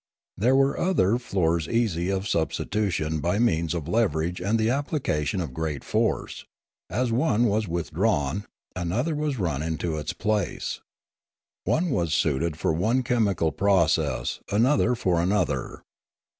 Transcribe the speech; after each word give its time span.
There 0.35 0.55
were 0.55 0.79
other 0.79 1.19
floors 1.19 1.67
easy 1.69 2.09
of 2.09 2.27
substitution 2.27 3.19
by 3.19 3.37
means 3.37 3.75
of 3.75 3.87
leverage 3.87 4.41
and 4.41 4.57
the 4.57 4.71
application 4.71 5.39
of 5.39 5.53
great 5.53 5.83
force; 5.83 6.43
as 6.89 7.11
one 7.11 7.45
was 7.45 7.67
withdrawn, 7.67 8.47
another 8.75 9.13
was 9.13 9.37
run 9.37 9.61
into 9.61 9.97
its 9.97 10.13
place. 10.13 10.81
One 11.65 11.91
was 11.91 12.15
suited 12.15 12.57
for 12.57 12.73
one 12.73 13.03
chemical 13.03 13.51
process, 13.51 14.39
another 14.51 14.95
for 14.95 15.21
another. 15.21 15.83